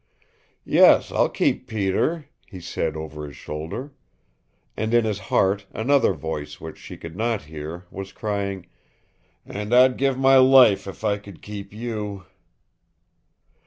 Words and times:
"Yes, 0.65 1.11
I'll 1.11 1.29
keep 1.29 1.67
Peter," 1.67 2.25
he 2.47 2.59
said 2.59 2.95
over 2.95 3.27
his 3.27 3.35
shoulder. 3.35 3.93
And 4.75 4.95
in 4.95 5.05
his 5.05 5.19
heart 5.29 5.67
another 5.75 6.11
voice 6.13 6.59
which 6.59 6.79
she 6.79 6.97
could 6.97 7.15
not 7.15 7.43
hear, 7.43 7.85
was 7.91 8.11
crying, 8.11 8.65
"And 9.45 9.75
I'd 9.75 9.97
give 9.97 10.17
my 10.17 10.37
life 10.37 10.87
if 10.87 11.03
I 11.03 11.19
could 11.19 11.43
keep 11.43 11.71
you!" 11.71 12.25